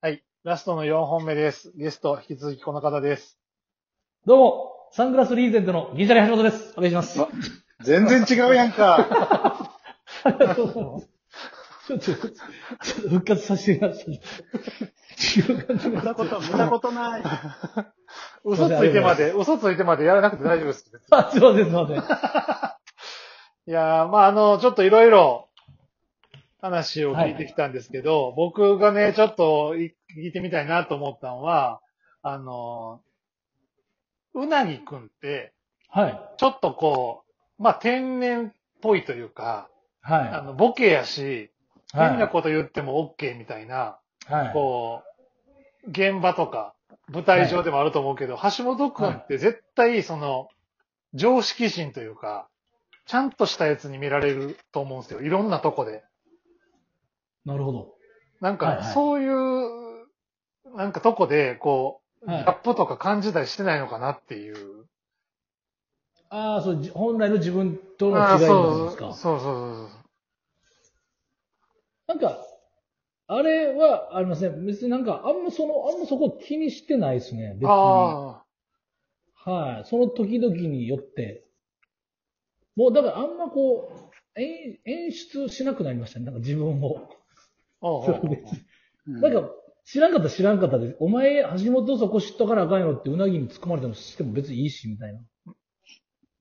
[0.00, 0.22] はい。
[0.44, 1.72] ラストの4本目です。
[1.76, 3.36] ゲスト、引き続きこの方です。
[4.26, 6.72] どうも、サングラスリーゼントのギリシャリ橋本です。
[6.76, 7.18] お願いします。
[7.18, 7.28] わ
[7.82, 9.72] 全然違うやんか。
[10.22, 14.20] ちょっと、ちょっと復活させてください。
[15.36, 17.22] 違う感じが見たこと、見たことない。
[18.44, 20.92] 嘘ついてまで、嘘ついてまでやらなくて大丈夫です。
[21.10, 21.96] あ、すいません、すいません。
[23.66, 25.47] いやー、まああの、ちょっといろいろ
[26.60, 31.80] 話を聞いてきたんですけど、僕がね、ちょっとい聞いてみたいなと思ったのは、
[32.22, 33.00] あの、
[34.34, 35.52] うなぎくんって、
[35.88, 36.20] はい。
[36.36, 37.24] ちょっとこ
[37.58, 39.68] う、まあ天然っぽいというか、
[40.02, 41.50] あはの、ボケやし、
[41.94, 41.96] い。
[41.96, 42.10] はい。
[42.10, 44.52] 変なこと言っても OK みたいな、はい。
[44.52, 45.02] こ
[45.86, 46.74] う、現場とか、
[47.08, 50.48] 舞台上でもあると思うけど、橋本くんって絶対その、
[51.14, 52.48] 常識人というか、
[53.06, 55.22] ちゃんとしたやつに見られると思うんですよ。
[55.22, 56.04] いろんなとこで。
[57.48, 57.94] なるほど。
[58.42, 64.86] なんか、はいはいそういう、なんかとこで、こう、はいギャップとか感じたりしてないのかなっていう。
[66.30, 69.12] ああ、そう、じ本来の自分とのああ違いなんそうですか。
[69.14, 69.88] そうそうそう
[72.08, 72.44] なんか、
[73.28, 74.66] あれはありません。
[74.66, 77.54] 別になんか、あんまその、あんまそこ気にしてないですね。
[77.54, 77.68] 別に。
[77.70, 78.42] あ
[79.36, 79.84] はい。
[79.86, 81.46] その時々によって。
[82.76, 83.90] もう、だからあんまこ
[84.36, 86.26] う、演演出しなくなりましたね。
[86.26, 87.08] なんか自分を。
[87.80, 87.86] あ。
[87.86, 89.50] おうおうおうなんか、
[89.84, 95.20] 知らんかったら知らんかったで、お前、橋本そこ知っとかなあかんよってうなぎに突っ込まれてもしても別にいいし、みたいな。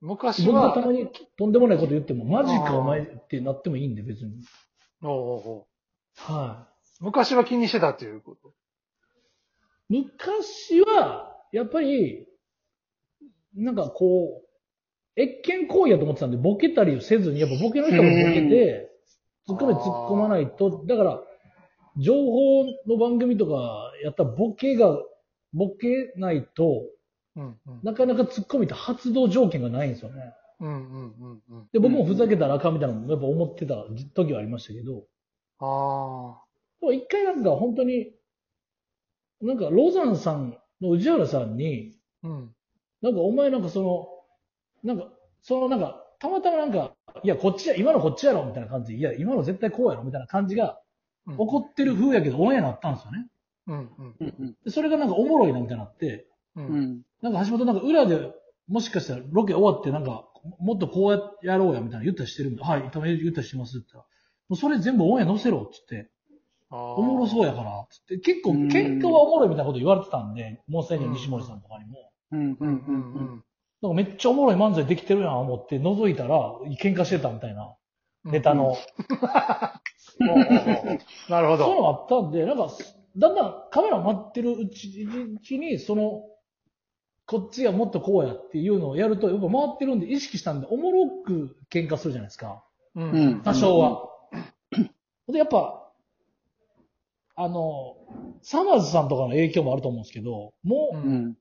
[0.02, 4.34] 昔僕がたは、まにとんでもないこと言っても、マジかお前ってなってもいいんで、別に。
[5.02, 5.66] おうおう
[6.18, 6.68] は
[7.00, 8.50] 昔は気にしてたっていうこと？
[9.90, 10.02] い。
[10.04, 12.28] 昔は、やっぱり、
[13.56, 18.87] なんかこう、越見行為やと思ってたんで、ボケたりせずに、やっぱボケの人もボケて、
[19.48, 21.22] 突っ込め突っ込まないと、だから、
[21.98, 24.98] 情報の番組とかやったらボケが、
[25.54, 26.84] ボケないと、
[27.36, 27.80] うんうん。
[27.84, 30.34] なかなか突っ込みって発動条件がないんですよね。
[30.60, 31.68] うんうんうんうん。
[31.72, 33.76] で、僕もふざけたらあかんみたいなのもやっぱ思ってた
[34.16, 35.04] 時はありましたけど、
[35.60, 36.42] あ
[36.80, 38.14] でも一回なんか本当に、
[39.42, 42.28] なんかロザンさんの宇治原さんに、あ。
[42.28, 42.56] うん。
[43.02, 44.08] なんかお前なんかその、
[44.84, 50.80] なんか、そのなんか、たまたまなんか、いや、こっちや、今のこっちやろみたいな感じで、いや、今の絶対こうやろみたいな感じが
[51.28, 53.28] うん怒ってる風やけど、オンエアになったんですよね。
[53.68, 56.62] うんうんうんでそれがなんかおもろいなみたいになって、う。
[56.62, 57.02] うんん。
[57.22, 58.32] なんか橋本なんか裏で、
[58.70, 60.26] もしかしたらロケ終わってなんか、
[60.60, 61.12] もっとこう
[61.44, 64.18] ややろうやみたいな言ったりしてるんで、はい、たまに言ったりしてますって言ったら、
[64.50, 66.12] もうそれ全部オンエア載せろって言って、
[66.70, 72.12] おおもろそうやから、つって、結構うん喧嘩はおもろいみたいなこと言われてたんで、モーセンの西森さんとかにも。
[72.32, 72.40] うん。
[72.40, 72.58] うん。
[72.60, 73.44] うんうんうん。
[73.82, 77.76] なんかめっちゃおもろい漫才できてるやん思って覗いたら、喧嘩してたみたいな、
[78.26, 78.76] ネタの。
[81.30, 81.66] なるほど。
[81.66, 82.70] そういうのがあったんで、なんか、
[83.18, 86.24] だんだんカメラ待ってるうちうちに、その、
[87.28, 92.64] こっちがもっとこうやっていうのをやると、やっぱ回ってるんで意識したんで、おもろく喧嘩するじゃないですか。
[92.96, 93.42] ううんん。
[93.44, 94.10] 多少は。
[95.28, 95.92] で、やっぱ、
[97.36, 97.98] あの、
[98.42, 101.38] サマーズさんとかの影響もあると思うんですけど、もう、ううんん。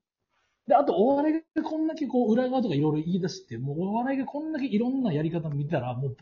[0.67, 6.17] で、あとお笑いがこんだけこう裏側とかいろいろ言い出して、もうお笑いがこんだけいろんなやり方見たら、もう、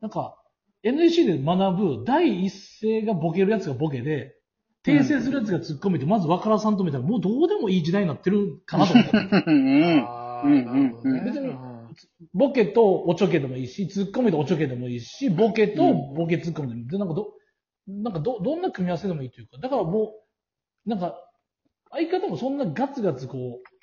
[0.00, 0.36] なんか、
[0.82, 4.34] NSC で学ぶ第一声がボケるやつがボケで、
[4.84, 9.16] 訂正するやつが突っ込めて、まず若らさんと見たら、もうどうでもいい時代になってるかなと思って。
[9.18, 10.04] うん。
[10.06, 11.76] あうんーなるほどね別にうん
[12.34, 16.86] ボケとおちょけでもいいし、突っ込みとおちょけでもいいし、ボケとボケ突っ込みでもいい。
[16.88, 17.32] で、なんかど、
[17.88, 20.12] なんかど、どんな組み合わせでもいいというか、だからも
[20.86, 21.16] う、なんか、
[21.90, 23.75] 相方もそんなガツガツこう、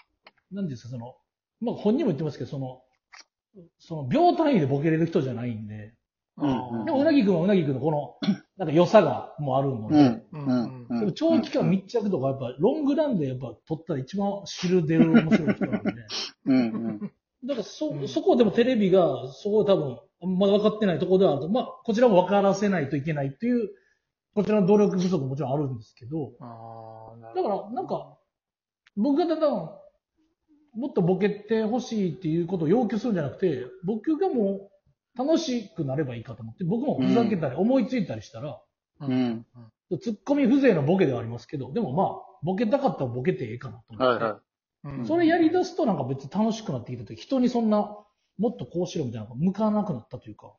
[0.53, 1.15] なんですか、その、
[1.61, 2.81] まあ本人も言ってますけど、その、
[3.79, 5.93] その秒単位でボケれる人じゃないんで、
[6.37, 8.15] うんでもうなぎくんはうなぎくんのこの、
[8.57, 9.95] なんか良さがもうあるので、
[10.31, 10.45] うん。
[10.45, 10.99] ううんん。
[10.99, 15.91] でも長期間密着とかやっぱロングランでやっぱ撮ったら一番知る出る面白い人なんで、
[16.45, 16.99] うん。
[17.45, 19.99] だからそ、うんそこでもテレビが、そこ多分、
[20.37, 23.69] まだ分かってないところではあると、まあ、こちらも分からせないといけないっていう、
[24.33, 28.17] こちらの努力不足ももちろんあるんですけど、あーなるだから、なんか、
[28.95, 29.69] 僕がだんだん、
[30.75, 34.69] もっとボケてほしいっていうことを要求するんじゃなくて、僕がも
[35.15, 38.61] う楽しくなればいいかと思って、僕もふざけたり思いついたりしたら、
[39.01, 39.45] うん。
[40.01, 42.07] ツッコミ風情のボケではありますけど、でもまあ、
[42.41, 44.23] ボケたかったらボケてええかなと思って。
[44.23, 44.39] はいは
[44.85, 47.97] うんそれやり出すとなんか別に楽しくなってきてて、人にそんな、
[48.37, 50.53] もっとこうしろみたいなのが向かなくなったというか。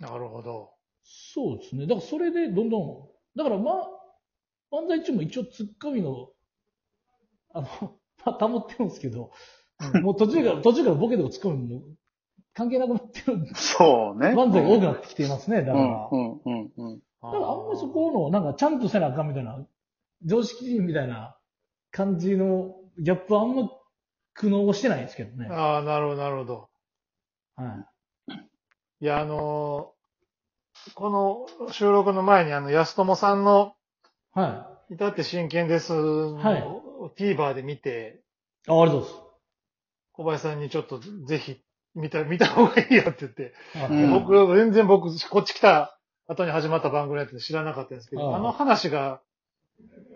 [0.00, 0.72] なるほど。
[1.04, 1.86] そうですね。
[1.86, 3.88] だからそれでどんどん、だからまあ、
[4.72, 6.30] 漫才中も一応ツッコミの、
[7.54, 7.90] あの、まあ、
[8.32, 9.30] 保ってるんですけど、
[10.02, 11.82] もう途中から、途中からボケとかツッコミも
[12.54, 14.28] 関係なくなってるそうね。
[14.28, 15.62] 漫才が多くなってきていますね。
[15.62, 15.86] だうから。
[15.86, 16.08] ん。
[16.10, 16.40] うん。
[16.44, 16.72] うん。
[16.76, 17.00] うん。
[17.20, 19.58] あだからあんまりそこの、なんかちゃんとせなあかんみたいな、
[20.24, 21.36] 常識人みたいな
[21.90, 23.70] 感じのギャップはあんま
[24.34, 25.48] 苦悩してないですけどね。
[25.48, 26.68] はああ、なるほど、なるほど。
[27.58, 29.04] い。
[29.04, 29.96] いや、あのー
[30.94, 31.10] こ
[31.58, 33.74] の収録の前にあの、安友さんの、
[34.32, 36.85] は至って真剣ですの、はい
[37.18, 38.22] TVer で見て、
[38.68, 38.70] い。
[38.70, 39.14] あ、ありがとうござい
[40.12, 41.60] 小林さんにちょっとぜひ
[41.94, 43.92] 見た、見た方がいいよって言って、ます。
[43.92, 45.98] うんはい僕、全然僕、こっち来た
[46.28, 49.20] 後に始まった番組やって知らなかったんですけど、あの話が、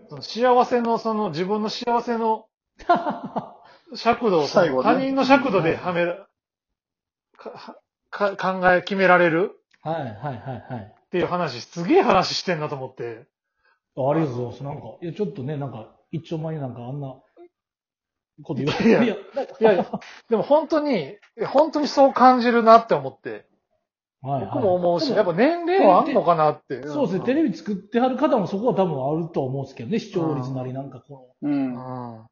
[0.09, 2.47] その幸せの、その自分の幸せの
[3.95, 6.27] 尺度を、最後ね他人の尺度ではめら、
[7.37, 7.77] か
[8.09, 10.93] か考え、決められるはい、はい、はい、はい。
[10.95, 13.27] っていう話、すげえ話してんなと思って。
[13.97, 14.63] あありがとうございます。
[14.63, 17.15] なんか、いや、ちょっとね、なんか、一丁前になんかあんな
[18.43, 19.91] こと言われいやいや、いやいや、
[20.29, 21.17] でも本当に、
[21.47, 23.45] 本当にそう感じるなって思って。
[24.21, 24.51] はい、はい。
[24.53, 26.83] 僕も思うし、でやっぱ年齢はあんのかなって。
[26.87, 31.51] そうですね、テレビ作ってはる方もそこは多分あると思うんですけどね、視聴率なりなんかこうん。
[31.51, 31.73] うん。
[31.73, 32.27] の、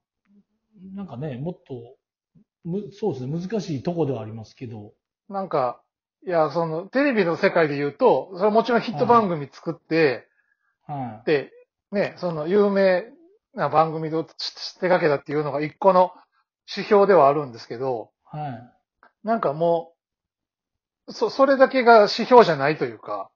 [0.95, 1.95] なんかね、もっと、
[2.63, 4.93] むそうですね、難しいとこではありますけど、
[5.29, 5.81] なんか、
[6.25, 10.27] いや、その、テレビの世界で言うと、それはもちろんヒット番組作って、
[10.85, 11.51] はで、
[11.91, 13.05] ね、その、有名
[13.59, 14.33] な番組を手
[14.81, 16.11] 掛けたっていうのが一個の
[16.67, 18.73] 指標ではあるんですけど、い、はい。
[19.23, 19.94] なんかも
[21.07, 23.29] う、そ、それだけが指標じゃないというか、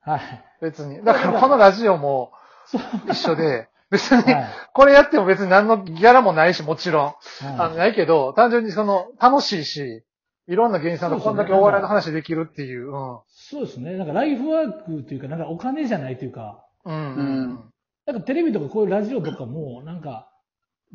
[0.00, 0.20] はい。
[0.60, 1.04] 別に。
[1.04, 2.32] だからこのラジオも
[2.66, 2.82] そう。
[3.10, 4.48] 一緒で、別に、はい。
[4.74, 7.14] これやっても別に何のギャラもないし、もちろん。
[7.42, 10.04] あの、はいないけど、単純にその、楽しいし、
[10.46, 12.90] いろんな芸人さんとこんだけお笑いの話できるっていう。
[12.90, 13.18] うん。
[13.28, 13.92] そうですね。
[13.96, 16.94] なんかライフワークというか、なんかお金じゃないというか、うん。
[16.94, 17.72] うん
[18.08, 20.30] なんかテレビとかこういうラジオとかも、なんか、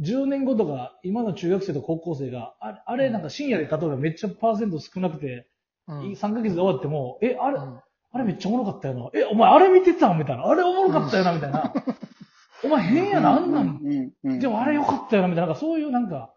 [0.01, 5.47] 10年後とか、今の中学生と高校生が、ああれなんか深夜で例えばめっちゃパーセント少なくて、
[5.87, 6.11] うん。
[6.13, 7.79] 3ヶ月で終わっても、え、あれ、うん
[8.15, 9.19] あれめっちゃおもろかったよな。
[9.19, 10.45] え、お前あれ見てたんみたいな。
[10.45, 11.73] あれおもろかったよなみたいな。
[12.63, 14.39] お前変やな、あんなん。
[14.39, 15.47] でもあれ良かったよなみたいな。
[15.47, 16.31] なんかそういうなんか、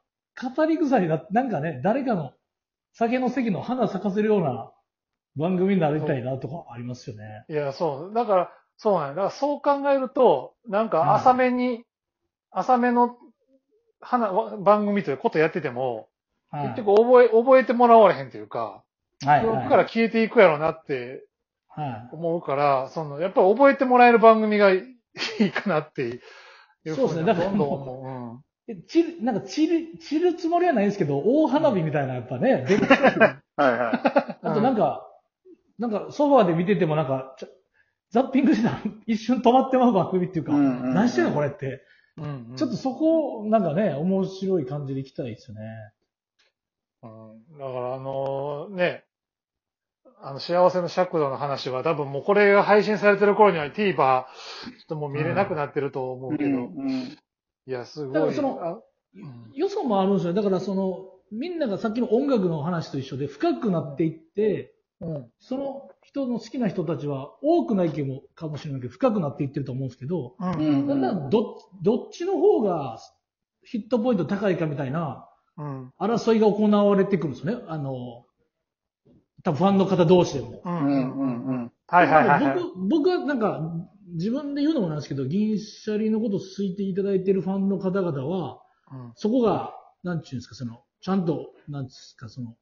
[0.56, 2.32] 語り草にななんかね、誰かの
[2.94, 4.72] 酒の席の花咲かせるような
[5.37, 7.44] 番組になりたいなとかありますよね。
[7.50, 8.14] いや、そう。
[8.14, 9.11] だから、そうなんや。
[9.11, 11.84] だからそう考えると、なんか浅めに、
[12.50, 13.17] 浅めの
[14.00, 16.08] 花、わ番組ということやってても、
[16.50, 16.69] はい。
[16.75, 18.82] 結局覚え、覚えてもらわれへんというか、
[19.25, 19.56] はい、記はい。
[19.58, 21.25] 憶から消えていくやろうなって
[21.69, 22.08] はい。
[22.14, 24.84] 思うから、その、やっぱり覚えてもらえる番組がい
[25.40, 32.76] いかなっていうふそうですねだからどんどん思え散る、なんか散る、散るつもりはないんですけど、大花火みたいなやっぱね、 で
[33.56, 35.06] はいはあとなんか、
[35.79, 37.49] なんかソファーで見ててもなんか、ちょ
[38.11, 41.82] ザッピングしてたら一瞬止まってまう番組っていうか、うんうんうん何してんのこれって。
[42.17, 42.23] う。
[42.23, 45.62] うんうんちょっとそこ、なんかね、面白い感じでいきたいですよね。
[47.03, 49.05] うんだからあのね、
[50.20, 54.25] あの幸せの尺度の話は多分もうこれが配信されてる頃には TVer、ちょっ
[54.88, 56.38] ともう見れなくなってると思うい。
[56.38, 56.91] けど、うん。
[56.91, 57.17] い
[57.67, 58.14] や、すごい。
[58.14, 60.32] だからそのあうん良さもあるんですよ。
[60.35, 65.31] だからその、みんながさっきの音楽の話と一緒で深くなっていって、うん。
[65.40, 70.52] その人の好きな人たちは多くないけどかもしれないけど、深くなっていってると思うんですけど、うん。
[70.52, 72.98] うんだんだんどどっちの方が
[73.62, 75.28] ヒットポイント高いかみたいな
[75.58, 75.93] うん。
[75.98, 77.64] 争いが行われてくるんですよね。
[77.69, 78.25] あの、
[79.43, 80.62] 多分ファンの方同士でも。
[80.64, 80.69] う。
[80.69, 81.19] うんん。
[81.19, 81.46] うん。
[81.46, 81.72] うん。
[81.87, 82.58] はいはいはいはい。
[82.58, 83.60] 僕、僕はなんか、
[84.14, 88.60] 自分で言うのもなんですけど、銀シャリのことを好いていただいているファンの方々は、
[88.93, 89.74] うんそこが、
[90.05, 92.55] なんていうんですか、その、ちゃんと、なんですか、その、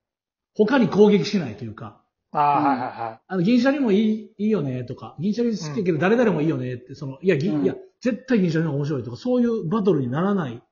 [0.54, 2.03] 他に攻撃しないというか、
[2.34, 10.62] ああ、はいはいはあの、銀シャリもいい、いいよね、とか、銀シャリ好きやけど誰々もいいよねって、その、いや、銀、うんいや、絶対銀シャリの方が面白いとか、そういうバトルにならない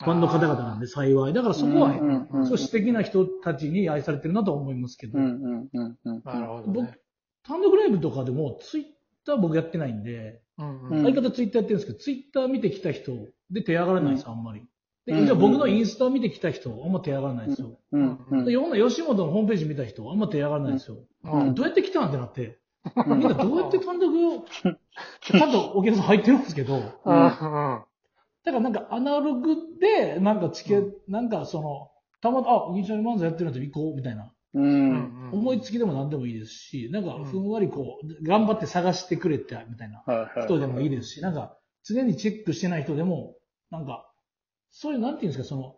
[0.00, 1.32] ファンの方々なんで、幸い。
[1.32, 5.68] だからそこは、うんうんそう素敵な人たちに愛されてるなとは思いますけど、うん。
[5.72, 5.96] うん。
[6.04, 6.22] うん。
[6.24, 6.98] なるほど僕ね。、
[7.42, 8.84] 単独ライブとかでも、ツイッ
[9.26, 13.12] ター僕やってないんで、うんうん相方ツイッターやってるんですけど、ツイッター見てきた人
[13.50, 14.62] で手上がらないんですよ、あんまり。
[15.08, 17.78] で、うんじゃあ僕のインスタ見てきた人、あんま手上がらないんですよ。
[17.92, 18.18] うん。
[18.30, 20.98] うんで、世の吉本のホームページ見た人、あんま手上がらないんですよ。
[21.24, 22.58] うんどうやって来たんってなって、
[23.06, 24.44] みんなどうやって単独を、
[25.22, 27.30] ちゃんとお客さん入ってるんですけど、だうんうん。
[27.30, 27.86] か
[28.44, 34.32] らなんかアナログで、なんかチケ、なんかその、たまたま、あ、銀シャリ漫才やってるんだったら行こう、みたいな。
[34.54, 34.60] う。
[34.60, 40.02] うんん思いつきでも何でもいいですし、なんかふんわりこう、頑張って探してくれて、みたいな。
[40.44, 43.36] 人でもいいですし、なんか常にチェックしてない人でも、
[43.70, 44.07] なんか、
[44.70, 45.76] そういう、なんていうんですか、その、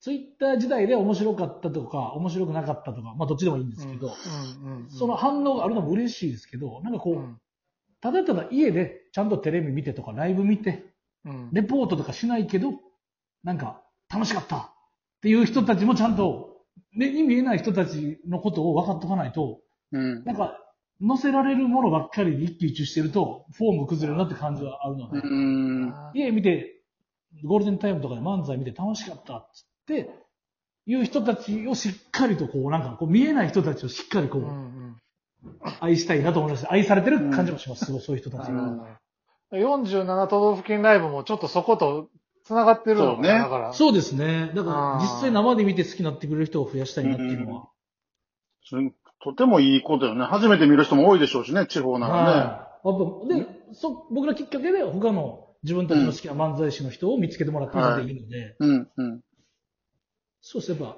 [0.00, 4.14] ツイッター時代で面白かったとか、面白くなかったとか、まあどっちでもいいんですけど。
[4.88, 7.40] その反応があるのも嬉しいですけど、なんかこう、うん
[8.00, 10.84] ただただ家でちゃんとテレビ見てとか、ライブ見て、
[11.24, 11.48] うん。
[11.52, 12.74] レポートとかしないけど、
[13.42, 13.82] なんか
[14.12, 14.62] 楽しかったっ
[15.22, 19.60] ていう人たちもちゃんと、目に見えない人たちのことを分かっとかないと、
[19.92, 20.24] うん。
[20.24, 20.58] なんか
[21.00, 25.94] 乗せられるものばっかりで一喜一憂してると、フォーム崩れるなって感じはあるのうで、ん。
[26.14, 26.75] 家見て、
[27.44, 30.10] ゴールデンタイムとかで漫才見て楽しかったっつって、
[30.86, 34.96] いう人たちをしっかりとこう、なんかこう見えない人たちをしっかりこう、うんうん
[35.80, 36.72] 愛したいなと思いました。
[36.72, 38.62] 愛されてる感じもします、すごいそういう人たちが。
[38.62, 38.82] うん
[39.52, 42.08] 47都道府県ライブもちょっとそこと
[42.44, 43.72] 繋がってるのねだから。
[43.72, 44.50] そうですね。
[44.54, 47.68] だから実際生で見て好きになってくれる人を増やしたいなっていうのは。
[48.64, 50.24] それとてもいいことよね。
[50.24, 52.30] 初めて見る人も多いでしょうしね、地方ならね。
[52.30, 52.88] はい。
[52.88, 59.20] やっぱで、そ、僕らきっかけで他の自分たちの好きな漫才師の人を見つけてもらってもでいいので、うん、うん。
[60.40, 60.96] そうすれば、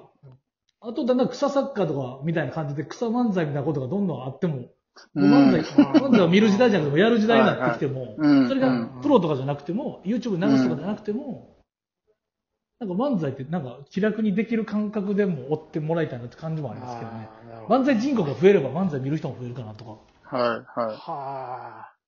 [0.79, 4.69] あとだんだん草サッカーとかみたいな感じで草漫才みたいなことがどんどんあっても、
[5.15, 11.57] うん漫才、漫才を見る時代じゃなくても やる時代になってきても、うんそれがプロとかじゃなくても、YouTube に流すとかじゃなくても、
[12.79, 17.27] なんか漫才ってなんか気楽にできる感覚でも追ってもらいたいなって感じもありますけどね。
[17.67, 19.97] 漫才人口が増えれば漫才見る人も増えるかなとか。
[20.37, 20.95] はい、はい。
[20.95, 21.98] はあ。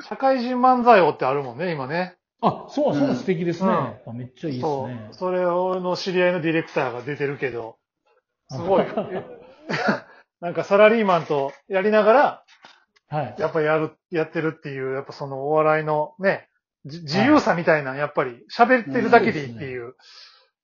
[0.00, 2.16] 社会人漫才王ってあるもんね、今ね。
[2.40, 3.70] あ、そう、そう、うん素敵ですね。
[3.70, 5.08] うんあめっちゃいいですそうね。。
[5.12, 7.76] それをの知り合いのディレクターが出てるけど、
[8.50, 8.86] すごい。
[10.40, 12.44] なんかサラリーマンとやりながら、
[13.08, 13.34] はい。
[13.38, 16.48] やっぱやる、やってるっていう、やっぱそのお笑いのね、
[16.84, 19.94] じ自由さみたいな、やっぱり喋ってるだけでいいっていう。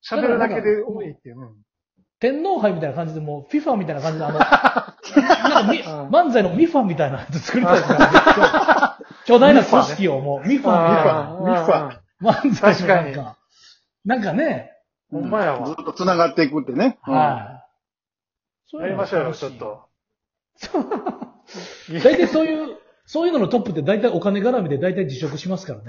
[0.09, 1.41] 喋るだけでいいっていう。
[1.41, 1.55] うん
[2.25, 7.99] 天皇杯みたいな感じで、もう、FIFA みたいな感じで、あの、 なんかみ、うん漫才のミファみたいなやつ作りたいですね。
[9.27, 11.39] 巨大な組織をもう、ミファみたいな。
[11.43, 13.37] ミファ漫才のなん確か、
[14.07, 14.73] なんかね、
[15.11, 16.99] ほんまやわずっと繋がっていくってね。
[17.03, 17.65] はい。
[18.71, 19.89] そうやりましょうよ、ちょっと。
[20.63, 20.79] と。
[22.03, 25.85] 大体そういう、そういうののトップって大体お金絡みで大体辞職しますからね。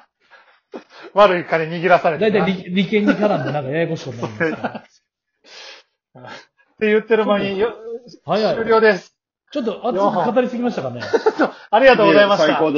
[1.14, 2.44] 悪い金握らされてな。
[2.44, 4.86] 大体利利権に絡んでなんかややこしいことになりますから。
[6.22, 7.74] って言ってる間によ、
[8.24, 9.16] はいはい終了です。
[9.52, 11.00] ちょっと熱く語りすぎましたかね。
[11.70, 12.46] ありがとうございました。
[12.46, 12.74] 最高です